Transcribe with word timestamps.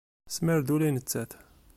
Tesmar-d 0.27 0.67
ula 0.75 0.85
i 0.89 0.91
nettat. 0.91 1.31